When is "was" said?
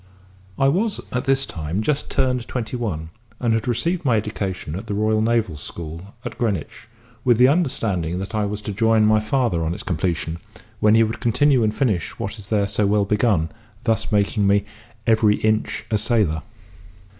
0.67-0.99, 8.47-8.61